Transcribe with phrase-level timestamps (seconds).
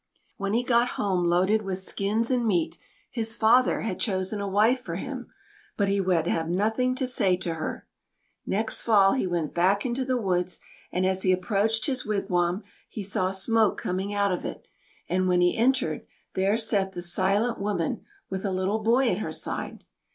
[0.37, 2.79] When he got home loaded with skins and meat,
[3.11, 5.31] his father had chosen a wife for him;
[5.77, 7.85] but he would have nothing to say to her.
[8.43, 10.59] Next Fall he went back into the woods,
[10.91, 14.67] and as he approached his wigwam, he saw smoke coming out of it,
[15.07, 16.01] and when he entered,
[16.33, 19.83] there sat the silent woman with a little boy at her side.